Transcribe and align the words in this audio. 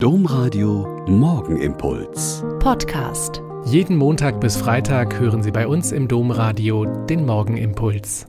Domradio 0.00 1.04
Morgenimpuls. 1.08 2.44
Podcast. 2.60 3.42
Jeden 3.64 3.96
Montag 3.96 4.40
bis 4.40 4.56
Freitag 4.56 5.18
hören 5.18 5.42
Sie 5.42 5.50
bei 5.50 5.66
uns 5.66 5.90
im 5.90 6.06
Domradio 6.06 6.84
den 7.06 7.26
Morgenimpuls. 7.26 8.28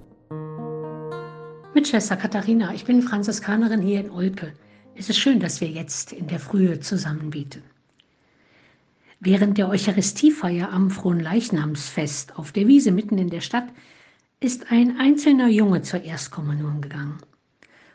Mit 1.76 1.88
Schwester 1.88 2.18
Katharina, 2.18 2.74
ich 2.74 2.86
bin 2.86 3.04
Franziskanerin 3.04 3.84
hier 3.84 4.00
in 4.00 4.10
Olpe. 4.10 4.52
Es 4.96 5.12
ist 5.12 5.20
schön, 5.20 5.40
dass 5.40 5.62
wir 5.62 5.68
jetzt 5.68 6.12
in 6.12 6.26
der 6.26 6.40
Frühe 6.40 6.80
zusammen 6.80 7.30
beten. 7.30 7.62
Während 9.20 9.60
der 9.60 9.70
Eucharistiefeier 9.70 10.74
am 10.74 10.90
Fronleichnamsfest 10.90 12.36
auf 12.40 12.52
der 12.52 12.68
Wiese 12.68 12.92
mitten 12.92 13.20
in 13.20 13.30
der 13.30 13.42
Stadt 13.42 13.68
ist 14.40 14.72
ein 14.72 14.98
einzelner 14.98 15.50
Junge 15.50 15.84
zur 15.84 16.02
Erstkommunion 16.02 16.82
gegangen. 16.82 17.20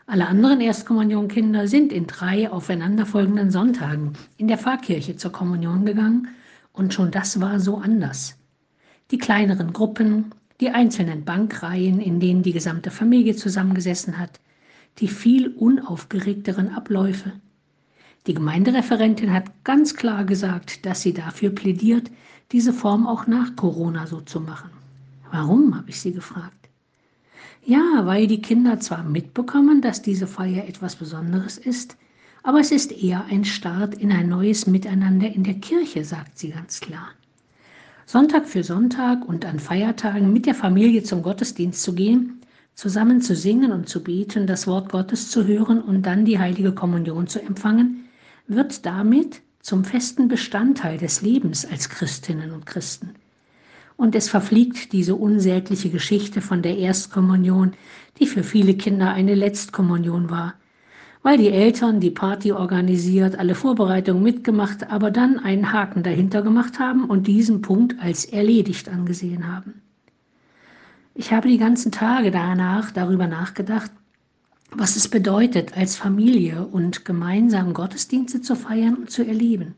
Alle 0.06 0.26
anderen 0.26 0.60
Erstkommunionkinder 0.60 1.66
sind 1.66 1.90
in 1.90 2.06
drei 2.06 2.50
aufeinanderfolgenden 2.50 3.50
Sonntagen 3.50 4.12
in 4.36 4.48
der 4.48 4.58
Pfarrkirche 4.58 5.16
zur 5.16 5.32
Kommunion 5.32 5.86
gegangen 5.86 6.28
und 6.74 6.92
schon 6.92 7.10
das 7.10 7.40
war 7.40 7.58
so 7.58 7.78
anders. 7.78 8.36
Die 9.10 9.18
kleineren 9.18 9.72
Gruppen, 9.72 10.32
die 10.60 10.68
einzelnen 10.68 11.24
Bankreihen, 11.24 12.00
in 12.00 12.20
denen 12.20 12.42
die 12.42 12.52
gesamte 12.52 12.90
Familie 12.90 13.34
zusammengesessen 13.34 14.18
hat, 14.18 14.40
die 14.98 15.08
viel 15.08 15.48
unaufgeregteren 15.48 16.74
Abläufe. 16.74 17.32
Die 18.26 18.34
Gemeindereferentin 18.34 19.32
hat 19.32 19.64
ganz 19.64 19.94
klar 19.94 20.24
gesagt, 20.24 20.84
dass 20.84 21.00
sie 21.00 21.14
dafür 21.14 21.50
plädiert, 21.50 22.10
diese 22.52 22.74
Form 22.74 23.06
auch 23.06 23.26
nach 23.26 23.56
Corona 23.56 24.06
so 24.06 24.20
zu 24.20 24.40
machen. 24.40 24.70
Warum, 25.30 25.74
habe 25.74 25.88
ich 25.88 26.00
sie 26.00 26.12
gefragt. 26.12 26.63
Ja, 27.66 28.04
weil 28.04 28.26
die 28.26 28.42
Kinder 28.42 28.78
zwar 28.78 29.02
mitbekommen, 29.02 29.80
dass 29.80 30.02
diese 30.02 30.26
Feier 30.26 30.68
etwas 30.68 30.96
Besonderes 30.96 31.56
ist, 31.56 31.96
aber 32.42 32.60
es 32.60 32.70
ist 32.70 32.92
eher 32.92 33.24
ein 33.30 33.46
Start 33.46 33.94
in 33.94 34.12
ein 34.12 34.28
neues 34.28 34.66
Miteinander 34.66 35.28
in 35.32 35.44
der 35.44 35.54
Kirche, 35.54 36.04
sagt 36.04 36.38
sie 36.38 36.50
ganz 36.50 36.80
klar. 36.80 37.08
Sonntag 38.04 38.46
für 38.46 38.62
Sonntag 38.62 39.26
und 39.26 39.46
an 39.46 39.58
Feiertagen 39.58 40.30
mit 40.30 40.44
der 40.44 40.54
Familie 40.54 41.04
zum 41.04 41.22
Gottesdienst 41.22 41.82
zu 41.82 41.94
gehen, 41.94 42.42
zusammen 42.74 43.22
zu 43.22 43.34
singen 43.34 43.72
und 43.72 43.88
zu 43.88 44.02
beten, 44.02 44.46
das 44.46 44.66
Wort 44.66 44.92
Gottes 44.92 45.30
zu 45.30 45.46
hören 45.46 45.80
und 45.80 46.02
dann 46.02 46.26
die 46.26 46.38
heilige 46.38 46.72
Kommunion 46.72 47.28
zu 47.28 47.40
empfangen, 47.40 48.04
wird 48.46 48.84
damit 48.84 49.40
zum 49.60 49.84
festen 49.84 50.28
Bestandteil 50.28 50.98
des 50.98 51.22
Lebens 51.22 51.64
als 51.64 51.88
Christinnen 51.88 52.50
und 52.50 52.66
Christen 52.66 53.14
und 53.96 54.14
es 54.14 54.28
verfliegt 54.28 54.92
diese 54.92 55.14
unsägliche 55.14 55.90
Geschichte 55.90 56.40
von 56.40 56.62
der 56.62 56.78
Erstkommunion, 56.78 57.72
die 58.18 58.26
für 58.26 58.42
viele 58.42 58.74
Kinder 58.74 59.12
eine 59.12 59.34
Letztkommunion 59.34 60.30
war, 60.30 60.54
weil 61.22 61.38
die 61.38 61.50
Eltern 61.50 62.00
die 62.00 62.10
Party 62.10 62.52
organisiert, 62.52 63.38
alle 63.38 63.54
Vorbereitungen 63.54 64.22
mitgemacht, 64.22 64.90
aber 64.90 65.10
dann 65.10 65.38
einen 65.38 65.72
Haken 65.72 66.02
dahinter 66.02 66.42
gemacht 66.42 66.78
haben 66.78 67.04
und 67.04 67.26
diesen 67.26 67.62
Punkt 67.62 67.98
als 68.00 68.24
erledigt 68.24 68.88
angesehen 68.88 69.50
haben. 69.50 69.82
Ich 71.14 71.32
habe 71.32 71.48
die 71.48 71.58
ganzen 71.58 71.92
Tage 71.92 72.30
danach 72.30 72.90
darüber 72.90 73.28
nachgedacht, 73.28 73.90
was 74.72 74.96
es 74.96 75.06
bedeutet, 75.06 75.76
als 75.76 75.96
Familie 75.96 76.66
und 76.66 77.04
gemeinsam 77.04 77.72
Gottesdienste 77.72 78.40
zu 78.40 78.56
feiern 78.56 78.96
und 78.96 79.10
zu 79.10 79.24
erleben. 79.24 79.76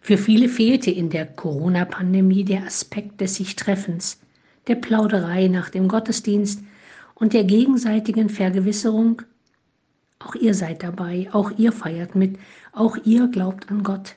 Für 0.00 0.16
viele 0.16 0.48
fehlte 0.48 0.90
in 0.90 1.10
der 1.10 1.26
Corona-Pandemie 1.26 2.44
der 2.44 2.64
Aspekt 2.64 3.20
des 3.20 3.36
Sich-Treffens, 3.36 4.18
der 4.66 4.76
Plauderei 4.76 5.48
nach 5.48 5.68
dem 5.68 5.88
Gottesdienst 5.88 6.62
und 7.14 7.34
der 7.34 7.44
gegenseitigen 7.44 8.28
Vergewisserung. 8.30 9.22
Auch 10.18 10.34
ihr 10.34 10.54
seid 10.54 10.82
dabei, 10.82 11.28
auch 11.32 11.52
ihr 11.58 11.70
feiert 11.70 12.14
mit, 12.14 12.38
auch 12.72 12.96
ihr 13.04 13.28
glaubt 13.28 13.70
an 13.70 13.82
Gott. 13.82 14.16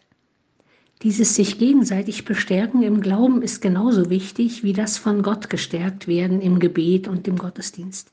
Dieses 1.01 1.35
sich 1.35 1.59
gegenseitig 1.59 2.23
bestärken 2.23 2.81
im 2.81 3.01
Glauben 3.01 3.41
ist 3.41 3.61
genauso 3.61 4.09
wichtig 4.09 4.63
wie 4.63 4.73
das 4.73 4.97
von 4.97 5.21
Gott 5.21 5.49
gestärkt 5.49 6.07
werden 6.07 6.41
im 6.41 6.59
Gebet 6.59 7.09
und 7.09 7.27
im 7.27 7.37
Gottesdienst. 7.37 8.09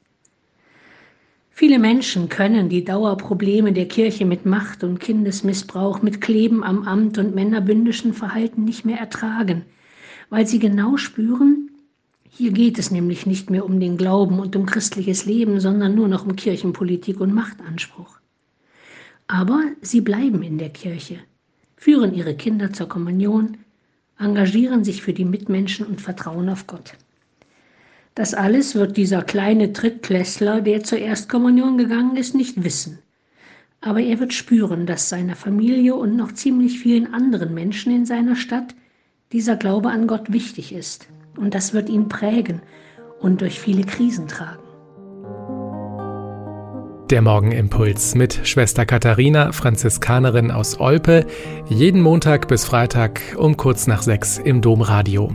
Viele 1.60 1.78
Menschen 1.78 2.30
können 2.30 2.70
die 2.70 2.86
Dauerprobleme 2.86 3.74
der 3.74 3.86
Kirche 3.86 4.24
mit 4.24 4.46
Macht 4.46 4.82
und 4.82 4.98
Kindesmissbrauch, 4.98 6.00
mit 6.00 6.22
Kleben 6.22 6.64
am 6.64 6.84
Amt 6.84 7.18
und 7.18 7.34
männerbündischen 7.34 8.14
Verhalten 8.14 8.64
nicht 8.64 8.86
mehr 8.86 8.96
ertragen, 8.96 9.66
weil 10.30 10.46
sie 10.46 10.58
genau 10.58 10.96
spüren, 10.96 11.70
hier 12.30 12.52
geht 12.52 12.78
es 12.78 12.90
nämlich 12.90 13.26
nicht 13.26 13.50
mehr 13.50 13.66
um 13.66 13.78
den 13.78 13.98
Glauben 13.98 14.38
und 14.40 14.56
um 14.56 14.64
christliches 14.64 15.26
Leben, 15.26 15.60
sondern 15.60 15.94
nur 15.94 16.08
noch 16.08 16.24
um 16.24 16.34
Kirchenpolitik 16.34 17.20
und 17.20 17.34
Machtanspruch. 17.34 18.18
Aber 19.26 19.62
sie 19.82 20.00
bleiben 20.00 20.42
in 20.42 20.56
der 20.56 20.70
Kirche, 20.70 21.18
führen 21.76 22.14
ihre 22.14 22.34
Kinder 22.36 22.72
zur 22.72 22.88
Kommunion, 22.88 23.58
engagieren 24.18 24.82
sich 24.82 25.02
für 25.02 25.12
die 25.12 25.26
Mitmenschen 25.26 25.84
und 25.84 26.00
vertrauen 26.00 26.48
auf 26.48 26.66
Gott. 26.66 26.94
Das 28.14 28.34
alles 28.34 28.74
wird 28.74 28.96
dieser 28.96 29.22
kleine 29.22 29.68
Drittklässler, 29.68 30.60
der 30.60 30.82
zur 30.82 30.98
Erstkommunion 30.98 31.78
gegangen 31.78 32.16
ist, 32.16 32.34
nicht 32.34 32.64
wissen. 32.64 32.98
Aber 33.80 34.00
er 34.00 34.18
wird 34.20 34.34
spüren, 34.34 34.86
dass 34.86 35.08
seiner 35.08 35.36
Familie 35.36 35.94
und 35.94 36.16
noch 36.16 36.32
ziemlich 36.32 36.78
vielen 36.80 37.14
anderen 37.14 37.54
Menschen 37.54 37.94
in 37.94 38.04
seiner 38.04 38.36
Stadt 38.36 38.74
dieser 39.32 39.56
Glaube 39.56 39.90
an 39.90 40.06
Gott 40.06 40.32
wichtig 40.32 40.74
ist. 40.74 41.08
Und 41.36 41.54
das 41.54 41.72
wird 41.72 41.88
ihn 41.88 42.08
prägen 42.08 42.60
und 43.20 43.40
durch 43.40 43.60
viele 43.60 43.84
Krisen 43.84 44.28
tragen. 44.28 44.62
Der 47.10 47.22
Morgenimpuls 47.22 48.14
mit 48.14 48.40
Schwester 48.44 48.86
Katharina, 48.86 49.52
Franziskanerin 49.52 50.50
aus 50.50 50.78
Olpe, 50.78 51.26
jeden 51.68 52.02
Montag 52.02 52.46
bis 52.48 52.64
Freitag 52.64 53.20
um 53.36 53.56
kurz 53.56 53.86
nach 53.86 54.02
sechs 54.02 54.38
im 54.38 54.60
Domradio. 54.60 55.34